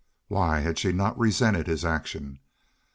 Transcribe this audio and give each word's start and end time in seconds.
Why 0.29 0.61
had 0.61 0.79
she 0.79 0.91
not 0.91 1.15
resented 1.19 1.67
his 1.67 1.85
action? 1.85 2.39